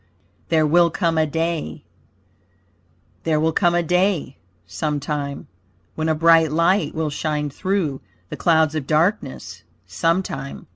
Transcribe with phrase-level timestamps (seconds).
[0.49, 1.83] THERE WILL COME A DAY
[3.23, 4.35] There will come a day,
[4.65, 5.47] sometime,
[5.93, 10.65] When a bright light will shine through The clouds of darkness, sometime.